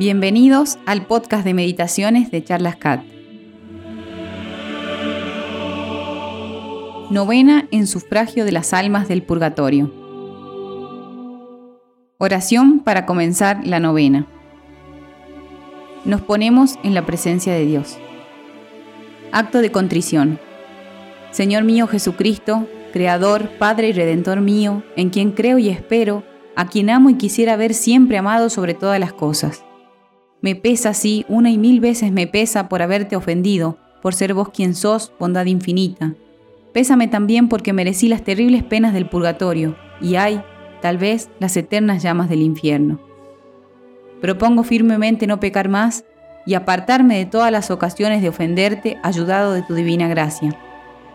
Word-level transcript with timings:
Bienvenidos 0.00 0.78
al 0.86 1.04
podcast 1.04 1.44
de 1.44 1.52
meditaciones 1.52 2.30
de 2.30 2.42
Charlas 2.42 2.76
Cat. 2.76 3.02
Novena 7.10 7.68
en 7.70 7.86
sufragio 7.86 8.46
de 8.46 8.52
las 8.52 8.72
almas 8.72 9.08
del 9.08 9.22
purgatorio. 9.22 9.92
Oración 12.16 12.80
para 12.80 13.04
comenzar 13.04 13.60
la 13.66 13.78
novena. 13.78 14.26
Nos 16.06 16.22
ponemos 16.22 16.78
en 16.82 16.94
la 16.94 17.04
presencia 17.04 17.52
de 17.52 17.66
Dios. 17.66 17.98
Acto 19.32 19.58
de 19.58 19.70
contrición. 19.70 20.40
Señor 21.30 21.64
mío 21.64 21.86
Jesucristo, 21.86 22.66
Creador, 22.94 23.50
Padre 23.58 23.88
y 23.88 23.92
Redentor 23.92 24.40
mío, 24.40 24.82
en 24.96 25.10
quien 25.10 25.32
creo 25.32 25.58
y 25.58 25.68
espero, 25.68 26.24
a 26.56 26.68
quien 26.68 26.88
amo 26.88 27.10
y 27.10 27.18
quisiera 27.18 27.56
ver 27.56 27.74
siempre 27.74 28.16
amado 28.16 28.48
sobre 28.48 28.72
todas 28.72 28.98
las 28.98 29.12
cosas. 29.12 29.62
Me 30.42 30.54
pesa, 30.54 30.94
sí, 30.94 31.26
una 31.28 31.50
y 31.50 31.58
mil 31.58 31.80
veces 31.80 32.12
me 32.12 32.26
pesa 32.26 32.68
por 32.68 32.80
haberte 32.80 33.14
ofendido, 33.14 33.76
por 34.00 34.14
ser 34.14 34.32
vos 34.32 34.48
quien 34.48 34.74
sos, 34.74 35.12
bondad 35.18 35.44
infinita. 35.46 36.14
Pésame 36.72 37.08
también 37.08 37.48
porque 37.48 37.72
merecí 37.72 38.08
las 38.08 38.22
terribles 38.22 38.62
penas 38.62 38.94
del 38.94 39.08
purgatorio, 39.08 39.76
y 40.00 40.14
hay, 40.14 40.42
tal 40.80 40.96
vez, 40.96 41.28
las 41.40 41.56
eternas 41.56 42.02
llamas 42.02 42.30
del 42.30 42.40
infierno. 42.40 43.00
Propongo 44.20 44.62
firmemente 44.62 45.26
no 45.26 45.40
pecar 45.40 45.68
más 45.68 46.04
y 46.46 46.54
apartarme 46.54 47.18
de 47.18 47.26
todas 47.26 47.52
las 47.52 47.70
ocasiones 47.70 48.22
de 48.22 48.30
ofenderte, 48.30 48.98
ayudado 49.02 49.52
de 49.52 49.62
tu 49.62 49.74
divina 49.74 50.08
gracia. 50.08 50.56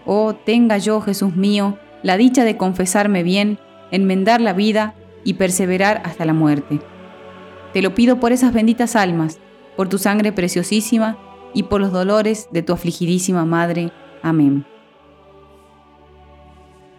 Oh, 0.06 0.36
tenga 0.36 0.78
yo, 0.78 1.02
Jesús 1.02 1.36
mío, 1.36 1.80
la 2.04 2.18
dicha 2.18 2.44
de 2.44 2.58
confesarme 2.58 3.24
bien, 3.24 3.58
enmendar 3.90 4.40
la 4.40 4.54
vida 4.54 4.94
y 5.24 5.34
perseverar 5.34 6.02
hasta 6.06 6.26
la 6.26 6.34
muerte. 6.34 6.80
Te 7.76 7.82
lo 7.82 7.94
pido 7.94 8.22
por 8.22 8.32
esas 8.32 8.54
benditas 8.54 8.96
almas, 8.96 9.38
por 9.76 9.90
tu 9.90 9.98
sangre 9.98 10.32
preciosísima 10.32 11.18
y 11.54 11.64
por 11.64 11.82
los 11.82 11.92
dolores 11.92 12.48
de 12.54 12.64
tu 12.64 12.72
afligidísima 12.72 13.44
Madre. 13.44 13.92
Amén. 14.24 14.66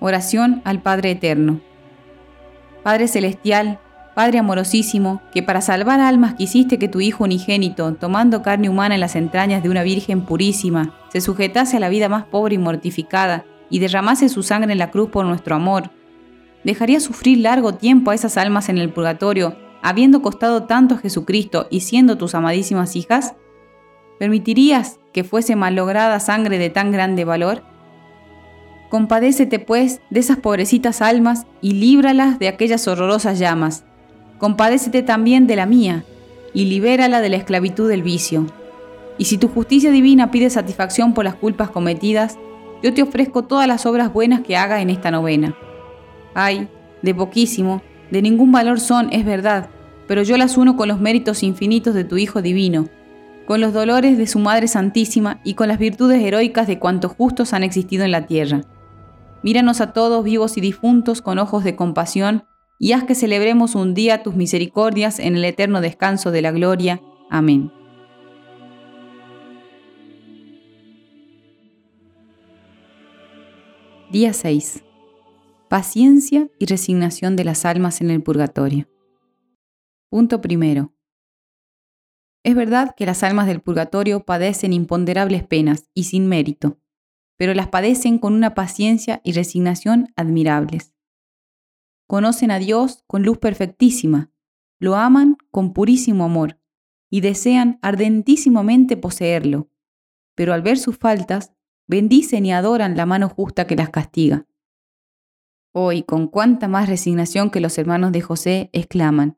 Oración 0.00 0.60
al 0.66 0.83
Padre 0.83 1.12
Eterno. 1.12 1.62
Padre 2.83 3.08
Celestial, 3.08 3.80
Padre 4.14 4.38
amorosísimo, 4.38 5.22
que 5.33 5.42
para 5.42 5.62
salvar 5.62 5.98
almas 5.98 6.34
quisiste 6.34 6.78
que 6.78 6.88
tu 6.88 7.00
Hijo 7.00 7.24
unigénito, 7.24 7.94
tomando 7.94 8.42
carne 8.42 8.68
humana 8.68 8.96
en 8.96 9.00
las 9.00 9.16
entrañas 9.16 9.62
de 9.62 9.70
una 9.70 9.83
Virgen 9.83 10.27
purísima, 10.27 10.94
se 11.08 11.22
sujetase 11.22 11.78
a 11.78 11.80
la 11.80 11.88
vida 11.88 12.11
más 12.11 12.24
pobre 12.24 12.56
y 12.56 12.58
mortificada, 12.58 13.46
y 13.70 13.78
derramase 13.78 14.28
su 14.28 14.42
sangre 14.42 14.72
en 14.72 14.78
la 14.78 14.90
cruz 14.90 15.08
por 15.08 15.24
nuestro 15.24 15.55
amor, 15.55 15.90
¿Dejaría 16.64 16.98
sufrir 16.98 17.38
largo 17.38 17.74
tiempo 17.74 18.11
a 18.11 18.14
esas 18.16 18.36
almas 18.36 18.68
en 18.68 18.78
el 18.78 18.90
purgatorio, 18.90 19.56
habiendo 19.87 20.20
costado 20.20 20.65
tanto 20.65 20.97
a 20.97 20.98
Jesucristo 20.98 21.69
y 21.70 21.83
siendo 21.83 22.19
tus 22.19 22.34
amadísimas 22.34 22.97
hijas? 22.97 23.34
¿Permitirías 24.19 24.98
que 25.12 25.23
fuese 25.23 25.55
malograda 25.55 26.19
sangre 26.19 26.59
de 26.59 26.70
tan 26.70 26.91
grande 26.91 27.25
valor? 27.25 27.62
Compadécete, 28.91 29.61
pues, 29.61 30.01
de 30.11 30.19
esas 30.19 30.39
pobrecitas 30.39 31.03
almas 31.03 31.47
y 31.61 31.75
líbralas 31.75 32.41
de 32.41 32.48
aquellas 32.48 32.89
horrorosas 32.89 33.39
llamas. 33.39 33.84
Compadécete 34.39 35.05
también 35.05 35.47
de 35.47 35.55
la 35.55 35.67
mía 35.67 36.05
y 36.53 36.64
libérala 36.64 37.20
de 37.20 37.29
la 37.29 37.37
esclavitud 37.37 37.89
del 37.89 38.03
vicio. 38.03 38.47
Y 39.19 39.27
si 39.27 39.39
tu 39.39 39.47
justicia 39.47 39.92
divina 39.92 40.33
pide 40.33 40.51
satisfacción 40.51 41.14
por 41.14 41.25
las 41.25 41.37
culpas 41.37 41.70
cometidas, 41.70 42.39
yo 42.83 42.92
te 42.92 43.03
ofrezco 43.03 43.45
todas 43.45 43.69
las 43.69 43.87
obras 43.87 44.12
buenas 44.12 44.41
que 44.41 44.57
haga 44.57 44.81
en 44.81 44.91
esta 44.91 45.12
novena. 45.12 45.57
Ay, 46.34 46.69
de 47.03 47.14
poquísimo, 47.14 47.83
de 48.11 48.20
ningún 48.20 48.51
valor 48.51 48.81
son, 48.81 49.12
es 49.12 49.25
verdad, 49.25 49.70
pero 50.06 50.22
yo 50.22 50.36
las 50.36 50.56
uno 50.56 50.76
con 50.76 50.88
los 50.88 51.00
méritos 51.00 51.42
infinitos 51.42 51.94
de 51.94 52.04
tu 52.04 52.16
Hijo 52.16 52.42
Divino, 52.42 52.88
con 53.46 53.60
los 53.60 53.72
dolores 53.72 54.18
de 54.18 54.26
su 54.26 54.38
Madre 54.38 54.68
Santísima 54.68 55.40
y 55.44 55.55
con 55.55 55.68
las 55.68 55.78
virtudes 55.78 56.22
heroicas 56.22 56.67
de 56.67 56.78
cuantos 56.78 57.12
justos 57.12 57.52
han 57.52 57.62
existido 57.62 58.05
en 58.05 58.11
la 58.11 58.27
tierra. 58.27 58.62
Míranos 59.42 59.80
a 59.80 59.92
todos 59.92 60.24
vivos 60.24 60.56
y 60.56 60.61
difuntos 60.61 61.22
con 61.22 61.39
ojos 61.39 61.64
de 61.64 61.77
compasión, 61.77 62.45
y 62.78 62.92
haz 62.92 63.05
que 63.05 63.14
celebremos 63.14 63.74
un 63.74 63.95
día 63.95 64.22
tus 64.22 64.34
misericordias 64.34 65.18
en 65.18 65.36
el 65.36 65.45
eterno 65.45 65.80
descanso 65.80 66.30
de 66.30 66.42
la 66.42 66.52
gloria. 66.52 67.00
Amén. 67.30 67.72
Día 74.11 74.33
6 74.33 74.83
paciencia 75.68 76.48
y 76.58 76.66
resignación 76.66 77.36
de 77.36 77.45
las 77.45 77.64
almas 77.64 78.00
en 78.00 78.11
el 78.11 78.22
purgatorio. 78.22 78.86
Punto 80.08 80.40
primero. 80.40 80.94
Es 82.44 82.55
verdad 82.55 82.94
que 82.96 83.06
las 83.06 83.22
almas 83.22 83.46
del 83.46 83.61
purgatorio 83.61 84.24
padecen 84.24 84.72
imponderables 84.72 85.44
penas 85.44 85.89
y 85.94 86.05
sin 86.05 86.28
mérito, 86.28 86.78
pero 87.36 87.55
las 87.55 87.68
padecen 87.68 88.18
con 88.18 88.34
una 88.34 88.55
paciencia 88.55 89.20
y 89.24 89.33
resignación 89.33 90.12
admirables. 90.14 90.95
Conocen 92.06 92.52
a 92.52 92.58
Dios 92.58 93.02
con 93.06 93.24
luz 93.24 93.39
perfectísima, 93.39 94.30
lo 94.78 94.95
aman 94.95 95.36
con 95.50 95.72
purísimo 95.72 96.24
amor 96.24 96.61
y 97.11 97.20
desean 97.20 97.78
ardentísimamente 97.83 98.96
poseerlo, 98.96 99.70
pero 100.36 100.52
al 100.52 100.62
ver 100.62 100.78
sus 100.78 100.98
faltas, 100.98 101.52
bendicen 101.89 102.46
y 102.46 102.52
adoran 102.52 102.96
la 102.96 103.06
mano 103.06 103.28
justa 103.28 103.66
que 103.66 103.77
las 103.77 103.90
castiga 103.90 104.46
Hoy, 105.78 106.05
con 106.05 106.28
cuánta 106.28 106.68
más 106.68 106.89
resignación 106.89 107.50
que 107.50 107.61
los 107.61 107.77
hermanos 107.77 108.11
de 108.11 108.22
José 108.22 108.70
exclaman, 108.72 109.36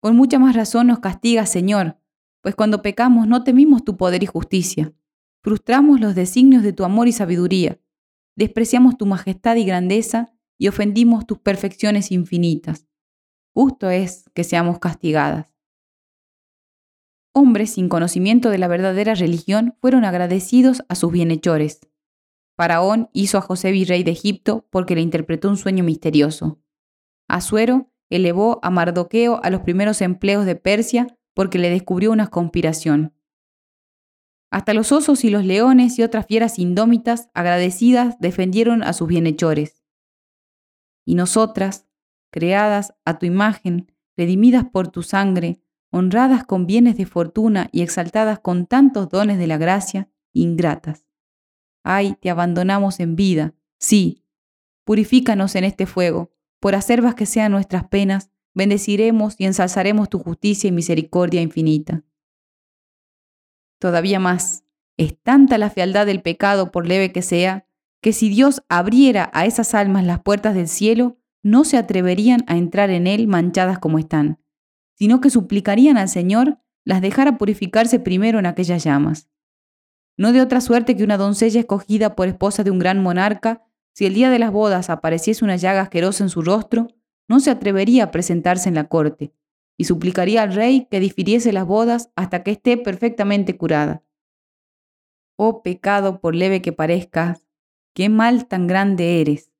con 0.00 0.16
mucha 0.16 0.38
más 0.38 0.56
razón 0.56 0.88
nos 0.88 0.98
castiga, 0.98 1.46
Señor, 1.46 1.98
pues 2.42 2.54
cuando 2.54 2.82
pecamos 2.82 3.26
no 3.28 3.44
temimos 3.44 3.84
tu 3.84 3.96
poder 3.96 4.22
y 4.22 4.26
justicia, 4.26 4.92
frustramos 5.42 6.00
los 6.00 6.14
designios 6.14 6.62
de 6.62 6.72
tu 6.72 6.84
amor 6.84 7.08
y 7.08 7.12
sabiduría, 7.12 7.78
despreciamos 8.36 8.96
tu 8.96 9.06
majestad 9.06 9.56
y 9.56 9.64
grandeza 9.64 10.32
y 10.58 10.68
ofendimos 10.68 11.26
tus 11.26 11.38
perfecciones 11.38 12.10
infinitas. 12.10 12.88
Justo 13.54 13.90
es 13.90 14.24
que 14.34 14.44
seamos 14.44 14.78
castigadas. 14.78 15.54
Hombres 17.32 17.74
sin 17.74 17.88
conocimiento 17.88 18.50
de 18.50 18.58
la 18.58 18.68
verdadera 18.68 19.14
religión 19.14 19.76
fueron 19.80 20.04
agradecidos 20.04 20.82
a 20.88 20.94
sus 20.94 21.12
bienhechores 21.12 21.80
Faraón 22.60 23.08
hizo 23.14 23.38
a 23.38 23.40
José 23.40 23.70
virrey 23.70 24.02
de 24.02 24.10
Egipto 24.10 24.68
porque 24.68 24.94
le 24.94 25.00
interpretó 25.00 25.48
un 25.48 25.56
sueño 25.56 25.82
misterioso. 25.82 26.60
Asuero 27.26 27.90
elevó 28.10 28.58
a 28.62 28.70
Mardoqueo 28.70 29.40
a 29.42 29.50
los 29.50 29.62
primeros 29.62 30.02
empleos 30.02 30.44
de 30.44 30.56
Persia 30.56 31.06
porque 31.34 31.58
le 31.58 31.70
descubrió 31.70 32.12
una 32.12 32.26
conspiración. 32.26 33.14
Hasta 34.50 34.74
los 34.74 34.90
osos 34.90 35.24
y 35.24 35.30
los 35.30 35.44
leones 35.44 35.98
y 35.98 36.02
otras 36.02 36.26
fieras 36.26 36.58
indómitas, 36.58 37.30
agradecidas, 37.34 38.18
defendieron 38.18 38.82
a 38.82 38.92
sus 38.92 39.06
bienhechores. 39.06 39.84
Y 41.06 41.14
nosotras, 41.14 41.86
creadas 42.32 42.94
a 43.04 43.18
tu 43.18 43.26
imagen, 43.26 43.92
redimidas 44.16 44.64
por 44.64 44.88
tu 44.88 45.02
sangre, 45.02 45.62
honradas 45.90 46.44
con 46.44 46.66
bienes 46.66 46.96
de 46.96 47.06
fortuna 47.06 47.68
y 47.72 47.82
exaltadas 47.82 48.40
con 48.40 48.66
tantos 48.66 49.08
dones 49.08 49.38
de 49.38 49.46
la 49.46 49.56
gracia, 49.56 50.10
ingratas. 50.32 51.06
Ay, 51.84 52.16
te 52.20 52.28
abandonamos 52.28 53.00
en 53.00 53.16
vida. 53.16 53.54
Sí, 53.78 54.24
purifícanos 54.84 55.54
en 55.54 55.64
este 55.64 55.86
fuego. 55.86 56.32
Por 56.60 56.74
acervas 56.74 57.14
que 57.14 57.26
sean 57.26 57.52
nuestras 57.52 57.88
penas, 57.88 58.30
bendeciremos 58.54 59.34
y 59.38 59.46
ensalzaremos 59.46 60.08
tu 60.08 60.18
justicia 60.18 60.68
y 60.68 60.72
misericordia 60.72 61.40
infinita. 61.40 62.04
Todavía 63.78 64.20
más, 64.20 64.64
es 64.96 65.18
tanta 65.20 65.58
la 65.58 65.70
fealdad 65.70 66.06
del 66.06 66.22
pecado, 66.22 66.70
por 66.70 66.86
leve 66.86 67.12
que 67.12 67.22
sea, 67.22 67.66
que 68.02 68.12
si 68.12 68.28
Dios 68.28 68.62
abriera 68.68 69.30
a 69.32 69.46
esas 69.46 69.74
almas 69.74 70.04
las 70.04 70.20
puertas 70.20 70.54
del 70.54 70.68
cielo, 70.68 71.18
no 71.42 71.64
se 71.64 71.78
atreverían 71.78 72.44
a 72.46 72.56
entrar 72.56 72.90
en 72.90 73.06
él 73.06 73.26
manchadas 73.26 73.78
como 73.78 73.98
están, 73.98 74.38
sino 74.94 75.20
que 75.20 75.30
suplicarían 75.30 75.96
al 75.96 76.08
Señor 76.08 76.58
las 76.84 77.00
dejara 77.00 77.38
purificarse 77.38 77.98
primero 77.98 78.38
en 78.38 78.46
aquellas 78.46 78.84
llamas 78.84 79.30
no 80.20 80.32
de 80.32 80.42
otra 80.42 80.60
suerte 80.60 80.98
que 80.98 81.02
una 81.02 81.16
doncella 81.16 81.60
escogida 81.60 82.14
por 82.14 82.28
esposa 82.28 82.62
de 82.62 82.70
un 82.70 82.78
gran 82.78 83.02
monarca, 83.02 83.64
si 83.92 84.06
el 84.06 84.14
día 84.14 84.30
de 84.30 84.38
las 84.38 84.52
bodas 84.52 84.90
apareciese 84.90 85.44
una 85.44 85.56
llaga 85.56 85.82
asquerosa 85.82 86.24
en 86.24 86.30
su 86.30 86.42
rostro, 86.42 86.88
no 87.28 87.40
se 87.40 87.50
atrevería 87.50 88.04
a 88.04 88.10
presentarse 88.10 88.68
en 88.68 88.74
la 88.74 88.88
corte, 88.88 89.32
y 89.76 89.84
suplicaría 89.84 90.42
al 90.42 90.54
rey 90.54 90.88
que 90.90 91.00
difiriese 91.00 91.52
las 91.52 91.66
bodas 91.66 92.10
hasta 92.16 92.42
que 92.42 92.50
esté 92.50 92.76
perfectamente 92.76 93.56
curada. 93.56 94.02
Oh 95.36 95.62
pecado, 95.62 96.20
por 96.20 96.34
leve 96.34 96.60
que 96.60 96.72
parezcas, 96.72 97.46
qué 97.94 98.08
mal 98.08 98.46
tan 98.46 98.66
grande 98.66 99.20
eres, 99.20 99.52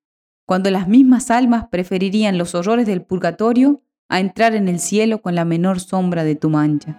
cuando 0.46 0.70
las 0.70 0.88
mismas 0.88 1.30
almas 1.30 1.68
preferirían 1.68 2.36
los 2.36 2.54
horrores 2.54 2.86
del 2.86 3.02
purgatorio 3.02 3.82
a 4.08 4.20
entrar 4.20 4.54
en 4.54 4.68
el 4.68 4.80
cielo 4.80 5.22
con 5.22 5.34
la 5.34 5.44
menor 5.44 5.80
sombra 5.80 6.24
de 6.24 6.34
tu 6.34 6.50
mancha. 6.50 6.98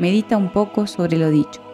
Medita 0.00 0.36
un 0.36 0.52
poco 0.52 0.86
sobre 0.86 1.16
lo 1.18 1.30
dicho. 1.30 1.69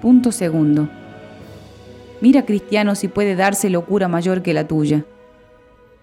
Punto 0.00 0.30
segundo. 0.30 0.88
Mira, 2.20 2.44
cristiano, 2.44 2.94
si 2.94 3.08
puede 3.08 3.34
darse 3.34 3.68
locura 3.68 4.06
mayor 4.06 4.42
que 4.42 4.54
la 4.54 4.68
tuya. 4.68 5.04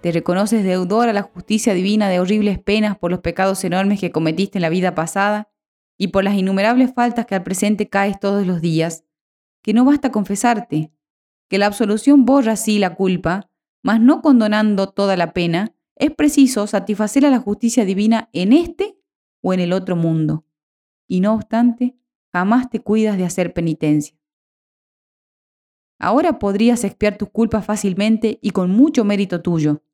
Te 0.01 0.11
reconoces 0.11 0.63
deudor 0.63 1.07
a 1.07 1.13
la 1.13 1.21
justicia 1.21 1.73
divina 1.73 2.09
de 2.09 2.19
horribles 2.19 2.59
penas 2.59 2.97
por 2.97 3.09
los 3.09 3.21
pecados 3.21 3.63
enormes 3.63 3.99
que 4.01 4.11
cometiste 4.11 4.57
en 4.57 4.63
la 4.63 4.69
vida 4.69 4.95
pasada 4.95 5.49
y 5.97 6.09
por 6.09 6.25
las 6.25 6.35
innumerables 6.35 6.93
faltas 6.93 7.25
que 7.25 7.35
al 7.35 7.43
presente 7.43 7.89
caes 7.89 8.19
todos 8.19 8.45
los 8.45 8.61
días, 8.61 9.05
que 9.61 9.73
no 9.73 9.85
basta 9.85 10.11
confesarte, 10.11 10.91
que 11.49 11.57
la 11.57 11.67
absolución 11.67 12.25
borra 12.25 12.57
sí 12.57 12.79
la 12.79 12.95
culpa, 12.95 13.49
mas 13.81 14.01
no 14.01 14.21
condonando 14.21 14.89
toda 14.89 15.15
la 15.15 15.31
pena, 15.31 15.73
es 15.95 16.11
preciso 16.11 16.67
satisfacer 16.67 17.25
a 17.25 17.29
la 17.29 17.39
justicia 17.39 17.85
divina 17.85 18.29
en 18.33 18.51
este 18.51 18.97
o 19.41 19.53
en 19.53 19.61
el 19.61 19.71
otro 19.71 19.95
mundo. 19.95 20.45
Y 21.07 21.21
no 21.21 21.33
obstante, 21.33 21.95
jamás 22.35 22.69
te 22.69 22.81
cuidas 22.81 23.15
de 23.15 23.23
hacer 23.23 23.53
penitencia. 23.53 24.19
Ahora 25.97 26.37
podrías 26.37 26.83
expiar 26.83 27.17
tus 27.17 27.29
culpas 27.29 27.65
fácilmente 27.65 28.39
y 28.41 28.49
con 28.49 28.71
mucho 28.71 29.05
mérito 29.05 29.41
tuyo. 29.41 29.85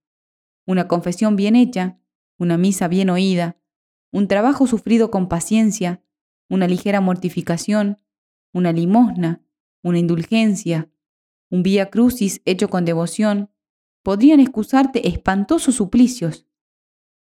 Una 0.65 0.87
confesión 0.87 1.35
bien 1.35 1.55
hecha, 1.55 1.99
una 2.39 2.57
misa 2.57 2.87
bien 2.87 3.11
oída, 3.11 3.57
un 4.11 4.27
trabajo 4.27 4.65
sufrido 4.65 5.11
con 5.11 5.29
paciencia, 5.29 6.03
una 6.49 6.67
ligera 6.67 6.99
mortificación, 6.99 7.99
una 8.53 8.71
limosna, 8.71 9.43
una 9.83 9.99
indulgencia, 9.99 10.89
un 11.51 11.61
vía 11.61 11.91
crucis 11.91 12.41
hecho 12.45 12.71
con 12.71 12.85
devoción, 12.85 13.51
podrían 14.01 14.39
excusarte 14.39 15.07
espantosos 15.07 15.75
suplicios. 15.75 16.47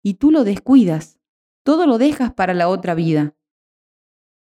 Y 0.03 0.15
tú 0.15 0.31
lo 0.31 0.45
descuidas, 0.45 1.19
todo 1.63 1.87
lo 1.87 1.99
dejas 1.99 2.33
para 2.33 2.55
la 2.55 2.71
otra 2.71 2.95
vida. 2.95 3.35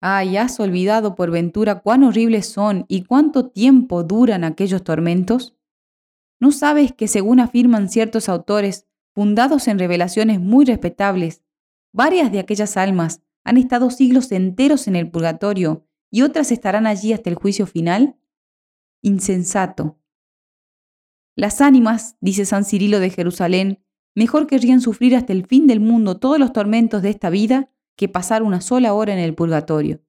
Ay, 0.03 0.36
¿has 0.38 0.59
olvidado 0.59 1.13
por 1.13 1.30
ventura 1.30 1.81
cuán 1.81 2.03
horribles 2.03 2.48
son 2.48 2.86
y 2.88 3.03
cuánto 3.03 3.50
tiempo 3.50 4.03
duran 4.03 4.44
aquellos 4.44 4.83
tormentos? 4.83 5.56
¿No 6.39 6.51
sabes 6.51 6.92
que, 6.92 7.07
según 7.07 7.39
afirman 7.39 7.88
ciertos 7.88 8.27
autores, 8.27 8.88
fundados 9.13 9.68
en 9.68 9.77
revelaciones 9.77 10.39
muy 10.39 10.65
respetables, 10.65 11.44
varias 11.94 12.31
de 12.31 12.39
aquellas 12.39 12.77
almas 12.77 13.21
han 13.44 13.57
estado 13.57 13.92
siglos 13.92 14.31
enteros 14.31 14.88
en 14.88 14.95
el 14.95 15.12
purgatorio 15.12 15.86
y 16.09 16.24
otras 16.24 16.51
estarán 16.51 16.88
allí 16.88 17.13
hasta 17.13 17.30
el 17.30 17.36
juicio 17.36 17.68
final? 17.68 18.18
Insensato. 19.03 20.00
Las 21.36 21.62
ánimas, 21.62 22.18
dice 22.21 22.45
San 22.45 22.65
Cirilo 22.65 23.00
de 23.00 23.12
Jerusalén, 23.12 23.83
mejor 24.15 24.48
querrían 24.48 24.81
sufrir 24.81 25.15
hasta 25.15 25.31
el 25.31 25.45
fin 25.45 25.68
del 25.68 25.80
mundo 25.80 26.18
todos 26.18 26.39
los 26.39 26.53
tormentos 26.53 27.03
de 27.03 27.12
esta 27.12 27.30
vida 27.30 27.69
que 28.01 28.09
pasar 28.09 28.42
una 28.42 28.62
sola 28.62 28.95
hora 28.95 29.13
en 29.13 29.19
el 29.19 29.36
purgatorio. 29.36 30.01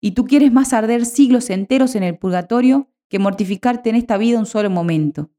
Y 0.00 0.16
tú 0.16 0.24
quieres 0.24 0.50
más 0.50 0.72
arder 0.72 1.06
siglos 1.06 1.48
enteros 1.48 1.94
en 1.94 2.02
el 2.02 2.18
purgatorio 2.18 2.90
que 3.08 3.20
mortificarte 3.20 3.88
en 3.88 3.94
esta 3.94 4.16
vida 4.16 4.36
un 4.36 4.46
solo 4.46 4.68
momento. 4.68 5.30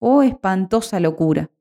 Oh 0.00 0.24
espantosa 0.24 0.98
locura. 0.98 1.52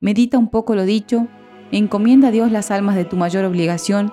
Medita 0.00 0.38
un 0.38 0.50
poco 0.50 0.74
lo 0.74 0.84
dicho, 0.84 1.28
encomienda 1.70 2.28
a 2.28 2.30
Dios 2.32 2.50
las 2.50 2.72
almas 2.72 2.96
de 2.96 3.04
tu 3.04 3.16
mayor 3.16 3.44
obligación 3.44 4.12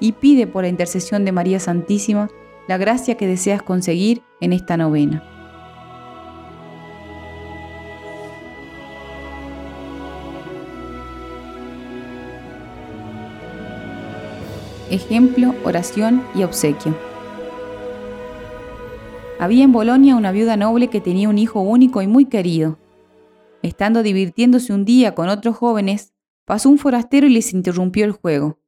y 0.00 0.10
pide 0.10 0.48
por 0.48 0.64
la 0.64 0.68
intercesión 0.68 1.24
de 1.24 1.30
María 1.30 1.60
Santísima 1.60 2.28
la 2.66 2.78
gracia 2.78 3.14
que 3.14 3.28
deseas 3.28 3.62
conseguir 3.62 4.22
en 4.40 4.52
esta 4.52 4.76
novena. 4.76 5.37
Ejemplo, 14.90 15.54
oración 15.64 16.22
y 16.34 16.44
obsequio. 16.44 16.96
Había 19.38 19.64
en 19.64 19.72
Bolonia 19.72 20.16
una 20.16 20.32
viuda 20.32 20.56
noble 20.56 20.88
que 20.88 21.02
tenía 21.02 21.28
un 21.28 21.36
hijo 21.36 21.60
único 21.60 22.00
y 22.00 22.06
muy 22.06 22.24
querido. 22.24 22.78
Estando 23.62 24.02
divirtiéndose 24.02 24.72
un 24.72 24.86
día 24.86 25.14
con 25.14 25.28
otros 25.28 25.56
jóvenes, 25.56 26.14
pasó 26.46 26.70
un 26.70 26.78
forastero 26.78 27.26
y 27.26 27.30
les 27.30 27.52
interrumpió 27.52 28.06
el 28.06 28.12
juego. 28.12 28.60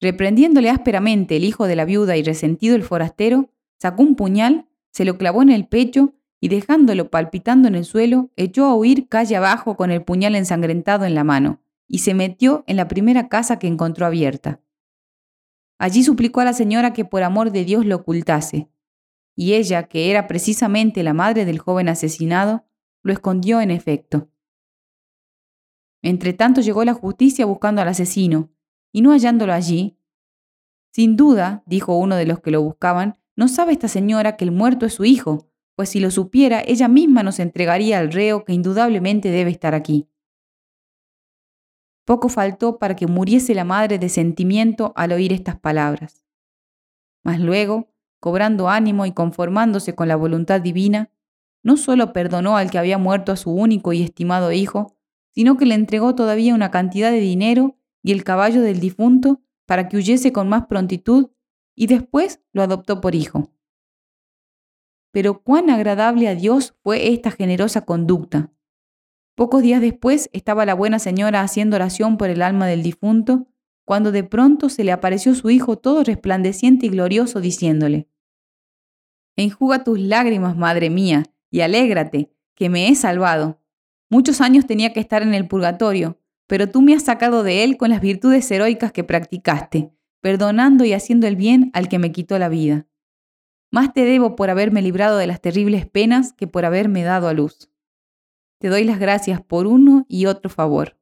Reprendiéndole 0.00 0.70
ásperamente 0.70 1.36
el 1.36 1.42
hijo 1.42 1.66
de 1.66 1.74
la 1.74 1.84
viuda 1.84 2.16
y 2.16 2.22
resentido 2.22 2.76
el 2.76 2.84
forastero, 2.84 3.50
sacó 3.76 4.04
un 4.04 4.14
puñal, 4.14 4.68
se 4.92 5.04
lo 5.04 5.18
clavó 5.18 5.42
en 5.42 5.50
el 5.50 5.66
pecho 5.66 6.14
y 6.40 6.46
dejándolo 6.46 7.10
palpitando 7.10 7.66
en 7.66 7.74
el 7.74 7.84
suelo, 7.84 8.30
echó 8.36 8.66
a 8.66 8.74
huir 8.76 9.08
calle 9.08 9.34
abajo 9.34 9.76
con 9.76 9.90
el 9.90 10.04
puñal 10.04 10.36
ensangrentado 10.36 11.06
en 11.06 11.16
la 11.16 11.24
mano 11.24 11.60
y 11.88 11.98
se 11.98 12.14
metió 12.14 12.62
en 12.68 12.76
la 12.76 12.86
primera 12.86 13.28
casa 13.28 13.58
que 13.58 13.66
encontró 13.66 14.06
abierta. 14.06 14.60
Allí 15.78 16.02
suplicó 16.02 16.40
a 16.40 16.44
la 16.44 16.52
señora 16.52 16.92
que 16.92 17.04
por 17.04 17.22
amor 17.22 17.52
de 17.52 17.64
Dios 17.64 17.86
lo 17.86 17.96
ocultase, 17.96 18.68
y 19.36 19.54
ella, 19.54 19.84
que 19.84 20.10
era 20.10 20.26
precisamente 20.26 21.02
la 21.04 21.14
madre 21.14 21.44
del 21.44 21.58
joven 21.58 21.88
asesinado, 21.88 22.66
lo 23.02 23.12
escondió 23.12 23.60
en 23.60 23.70
efecto. 23.70 24.28
Entretanto 26.02 26.60
llegó 26.60 26.84
la 26.84 26.94
justicia 26.94 27.46
buscando 27.46 27.80
al 27.80 27.88
asesino, 27.88 28.50
y 28.92 29.02
no 29.02 29.12
hallándolo 29.12 29.52
allí, 29.52 29.98
sin 30.92 31.16
duda, 31.16 31.62
dijo 31.66 31.96
uno 31.96 32.16
de 32.16 32.26
los 32.26 32.40
que 32.40 32.50
lo 32.50 32.62
buscaban, 32.62 33.18
no 33.36 33.46
sabe 33.46 33.72
esta 33.72 33.86
señora 33.86 34.36
que 34.36 34.44
el 34.44 34.50
muerto 34.50 34.86
es 34.86 34.94
su 34.94 35.04
hijo, 35.04 35.48
pues 35.76 35.90
si 35.90 36.00
lo 36.00 36.10
supiera, 36.10 36.60
ella 36.66 36.88
misma 36.88 37.22
nos 37.22 37.38
entregaría 37.38 38.00
al 38.00 38.10
reo 38.10 38.44
que 38.44 38.52
indudablemente 38.52 39.30
debe 39.30 39.52
estar 39.52 39.76
aquí. 39.76 40.08
Poco 42.08 42.30
faltó 42.30 42.78
para 42.78 42.96
que 42.96 43.06
muriese 43.06 43.54
la 43.54 43.64
madre 43.64 43.98
de 43.98 44.08
sentimiento 44.08 44.94
al 44.96 45.12
oír 45.12 45.30
estas 45.30 45.60
palabras. 45.60 46.24
Mas 47.22 47.38
luego, 47.38 47.92
cobrando 48.18 48.70
ánimo 48.70 49.04
y 49.04 49.12
conformándose 49.12 49.94
con 49.94 50.08
la 50.08 50.16
voluntad 50.16 50.62
divina, 50.62 51.10
no 51.62 51.76
solo 51.76 52.14
perdonó 52.14 52.56
al 52.56 52.70
que 52.70 52.78
había 52.78 52.96
muerto 52.96 53.30
a 53.30 53.36
su 53.36 53.50
único 53.50 53.92
y 53.92 54.02
estimado 54.02 54.52
hijo, 54.52 54.96
sino 55.34 55.58
que 55.58 55.66
le 55.66 55.74
entregó 55.74 56.14
todavía 56.14 56.54
una 56.54 56.70
cantidad 56.70 57.10
de 57.10 57.20
dinero 57.20 57.76
y 58.02 58.12
el 58.12 58.24
caballo 58.24 58.62
del 58.62 58.80
difunto 58.80 59.42
para 59.66 59.90
que 59.90 59.98
huyese 59.98 60.32
con 60.32 60.48
más 60.48 60.64
prontitud 60.64 61.32
y 61.74 61.88
después 61.88 62.40
lo 62.54 62.62
adoptó 62.62 63.02
por 63.02 63.14
hijo. 63.14 63.52
Pero 65.12 65.42
cuán 65.42 65.68
agradable 65.68 66.26
a 66.28 66.34
Dios 66.34 66.74
fue 66.82 67.12
esta 67.12 67.30
generosa 67.30 67.84
conducta, 67.84 68.50
Pocos 69.38 69.62
días 69.62 69.80
después 69.80 70.28
estaba 70.32 70.66
la 70.66 70.74
buena 70.74 70.98
señora 70.98 71.42
haciendo 71.42 71.76
oración 71.76 72.16
por 72.16 72.28
el 72.28 72.42
alma 72.42 72.66
del 72.66 72.82
difunto, 72.82 73.46
cuando 73.84 74.10
de 74.10 74.24
pronto 74.24 74.68
se 74.68 74.82
le 74.82 74.90
apareció 74.90 75.32
su 75.36 75.48
hijo 75.48 75.78
todo 75.78 76.02
resplandeciente 76.02 76.86
y 76.86 76.88
glorioso, 76.88 77.40
diciéndole, 77.40 78.08
Enjuga 79.36 79.84
tus 79.84 80.00
lágrimas, 80.00 80.56
madre 80.56 80.90
mía, 80.90 81.22
y 81.52 81.60
alégrate, 81.60 82.32
que 82.56 82.68
me 82.68 82.88
he 82.88 82.96
salvado. 82.96 83.62
Muchos 84.10 84.40
años 84.40 84.66
tenía 84.66 84.92
que 84.92 84.98
estar 84.98 85.22
en 85.22 85.34
el 85.34 85.46
purgatorio, 85.46 86.18
pero 86.48 86.68
tú 86.68 86.82
me 86.82 86.94
has 86.94 87.04
sacado 87.04 87.44
de 87.44 87.62
él 87.62 87.76
con 87.76 87.90
las 87.90 88.00
virtudes 88.00 88.50
heroicas 88.50 88.90
que 88.90 89.04
practicaste, 89.04 89.92
perdonando 90.20 90.84
y 90.84 90.94
haciendo 90.94 91.28
el 91.28 91.36
bien 91.36 91.70
al 91.74 91.88
que 91.88 92.00
me 92.00 92.10
quitó 92.10 92.40
la 92.40 92.48
vida. 92.48 92.88
Más 93.70 93.92
te 93.92 94.04
debo 94.04 94.34
por 94.34 94.50
haberme 94.50 94.82
librado 94.82 95.16
de 95.16 95.28
las 95.28 95.40
terribles 95.40 95.86
penas 95.86 96.32
que 96.32 96.48
por 96.48 96.64
haberme 96.64 97.04
dado 97.04 97.28
a 97.28 97.34
luz. 97.34 97.70
Te 98.58 98.68
doy 98.68 98.84
las 98.84 98.98
gracias 98.98 99.40
por 99.40 99.66
uno 99.66 100.04
y 100.08 100.26
otro 100.26 100.50
favor. 100.50 100.98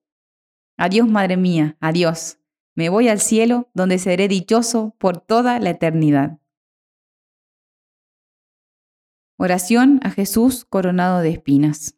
Adiós, 0.77 1.09
Madre 1.09 1.37
mía, 1.37 1.77
adiós. 1.81 2.39
Me 2.75 2.91
voy 2.91 3.09
al 3.09 3.21
cielo, 3.21 3.71
donde 3.73 3.99
seré 3.99 4.29
dichoso 4.29 4.95
por 4.99 5.19
toda 5.21 5.59
la 5.59 5.71
eternidad. 5.71 6.39
Oración 9.39 10.01
a 10.03 10.11
Jesús 10.11 10.65
coronado 10.65 11.21
de 11.21 11.31
espinas. 11.31 11.97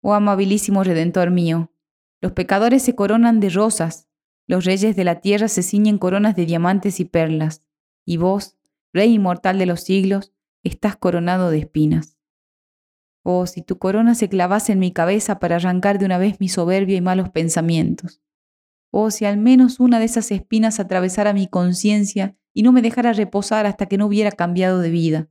Oh 0.00 0.14
amabilísimo 0.14 0.84
Redentor 0.84 1.30
mío, 1.30 1.72
los 2.20 2.32
pecadores 2.32 2.82
se 2.82 2.94
coronan 2.94 3.40
de 3.40 3.50
rosas, 3.50 4.08
los 4.46 4.64
reyes 4.64 4.96
de 4.96 5.04
la 5.04 5.20
tierra 5.20 5.48
se 5.48 5.62
ciñen 5.62 5.98
coronas 5.98 6.36
de 6.36 6.46
diamantes 6.46 7.00
y 7.00 7.04
perlas, 7.04 7.62
y 8.04 8.16
vos, 8.18 8.56
Rey 8.92 9.12
inmortal 9.14 9.58
de 9.58 9.66
los 9.66 9.80
siglos, 9.80 10.32
estás 10.62 10.96
coronado 10.96 11.50
de 11.50 11.58
espinas. 11.58 12.16
Oh, 13.26 13.46
si 13.46 13.62
tu 13.62 13.78
corona 13.78 14.14
se 14.14 14.28
clavase 14.28 14.72
en 14.72 14.78
mi 14.78 14.92
cabeza 14.92 15.38
para 15.40 15.56
arrancar 15.56 15.98
de 15.98 16.04
una 16.04 16.18
vez 16.18 16.40
mi 16.40 16.48
soberbia 16.50 16.96
y 16.96 17.00
malos 17.00 17.30
pensamientos. 17.30 18.20
Oh, 18.90 19.10
si 19.10 19.24
al 19.24 19.38
menos 19.38 19.80
una 19.80 19.98
de 19.98 20.04
esas 20.04 20.30
espinas 20.30 20.78
atravesara 20.78 21.32
mi 21.32 21.48
conciencia 21.48 22.36
y 22.52 22.62
no 22.62 22.70
me 22.70 22.82
dejara 22.82 23.14
reposar 23.14 23.64
hasta 23.64 23.86
que 23.86 23.96
no 23.96 24.06
hubiera 24.06 24.30
cambiado 24.30 24.78
de 24.78 24.90
vida. 24.90 25.30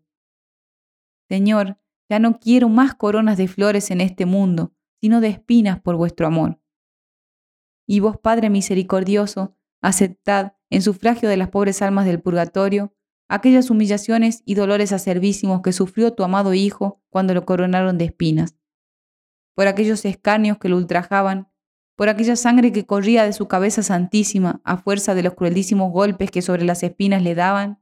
Señor, 1.29 1.77
ya 2.09 2.17
no 2.17 2.39
quiero 2.39 2.67
más 2.67 2.95
coronas 2.95 3.37
de 3.37 3.47
flores 3.47 3.91
en 3.91 4.01
este 4.01 4.25
mundo, 4.25 4.73
sino 4.99 5.21
de 5.21 5.29
espinas 5.29 5.79
por 5.79 5.95
vuestro 5.95 6.25
amor. 6.25 6.59
Y 7.85 7.99
vos, 7.99 8.17
Padre 8.17 8.49
misericordioso, 8.49 9.55
aceptad, 9.81 10.53
en 10.71 10.81
sufragio 10.81 11.29
de 11.29 11.37
las 11.37 11.49
pobres 11.49 11.83
almas 11.83 12.05
del 12.05 12.21
purgatorio, 12.21 12.95
aquellas 13.27 13.69
humillaciones 13.69 14.41
y 14.45 14.55
dolores 14.55 14.91
acervísimos 14.91 15.61
que 15.61 15.73
sufrió 15.73 16.13
tu 16.13 16.23
amado 16.23 16.53
Hijo 16.53 17.01
cuando 17.09 17.33
lo 17.33 17.45
coronaron 17.45 17.97
de 17.97 18.05
espinas, 18.05 18.55
por 19.55 19.67
aquellos 19.67 20.05
escarnios 20.05 20.57
que 20.57 20.69
lo 20.69 20.77
ultrajaban 20.77 21.47
por 21.95 22.09
aquella 22.09 22.35
sangre 22.35 22.71
que 22.71 22.85
corría 22.85 23.23
de 23.23 23.33
su 23.33 23.47
cabeza 23.47 23.83
santísima 23.83 24.61
a 24.63 24.77
fuerza 24.77 25.15
de 25.15 25.23
los 25.23 25.35
cruelísimos 25.35 25.91
golpes 25.91 26.31
que 26.31 26.41
sobre 26.41 26.65
las 26.65 26.83
espinas 26.83 27.21
le 27.21 27.35
daban, 27.35 27.79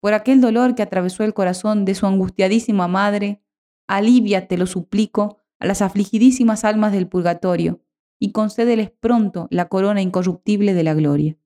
por 0.00 0.14
aquel 0.14 0.40
dolor 0.40 0.74
que 0.74 0.82
atravesó 0.82 1.24
el 1.24 1.34
corazón 1.34 1.84
de 1.84 1.94
su 1.94 2.06
angustiadísima 2.06 2.86
madre, 2.86 3.42
alivia, 3.88 4.46
te 4.46 4.58
lo 4.58 4.66
suplico, 4.66 5.38
a 5.58 5.66
las 5.66 5.82
afligidísimas 5.82 6.64
almas 6.64 6.92
del 6.92 7.08
purgatorio, 7.08 7.80
y 8.20 8.32
concédeles 8.32 8.90
pronto 8.90 9.48
la 9.50 9.68
corona 9.68 10.02
incorruptible 10.02 10.74
de 10.74 10.82
la 10.84 10.94
gloria. 10.94 11.36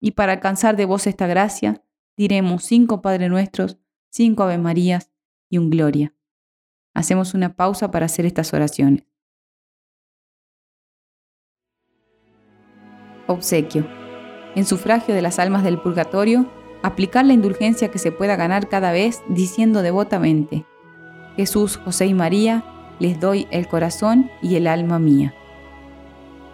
Y 0.00 0.12
para 0.12 0.32
alcanzar 0.32 0.76
de 0.76 0.84
vos 0.84 1.06
esta 1.06 1.26
gracia, 1.26 1.83
diremos 2.16 2.64
cinco 2.64 3.02
Padre 3.02 3.28
Nuestros, 3.28 3.78
cinco 4.10 4.44
Ave 4.44 4.58
Marías 4.58 5.10
y 5.48 5.58
un 5.58 5.70
Gloria. 5.70 6.14
Hacemos 6.94 7.34
una 7.34 7.54
pausa 7.56 7.90
para 7.90 8.06
hacer 8.06 8.26
estas 8.26 8.52
oraciones. 8.54 9.04
Obsequio. 13.26 13.86
En 14.54 14.64
sufragio 14.64 15.14
de 15.14 15.22
las 15.22 15.38
almas 15.38 15.64
del 15.64 15.80
purgatorio, 15.80 16.48
aplicar 16.82 17.24
la 17.24 17.32
indulgencia 17.32 17.90
que 17.90 17.98
se 17.98 18.12
pueda 18.12 18.36
ganar 18.36 18.68
cada 18.68 18.92
vez 18.92 19.22
diciendo 19.28 19.82
devotamente, 19.82 20.66
Jesús, 21.36 21.78
José 21.78 22.06
y 22.06 22.14
María, 22.14 22.64
les 23.00 23.18
doy 23.18 23.48
el 23.50 23.66
corazón 23.66 24.30
y 24.40 24.54
el 24.54 24.68
alma 24.68 24.98
mía. 25.00 25.34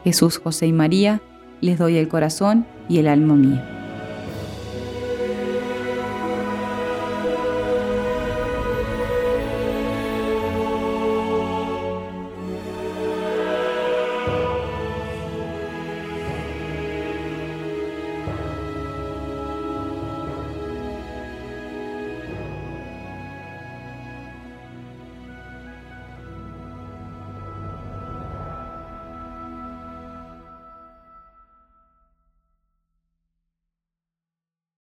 Jesús, 0.04 0.38
José 0.38 0.68
y 0.68 0.72
María, 0.72 1.20
les 1.60 1.78
doy 1.78 1.98
el 1.98 2.08
corazón 2.08 2.66
y 2.88 2.98
el 2.98 3.08
alma 3.08 3.34
mía. 3.34 3.79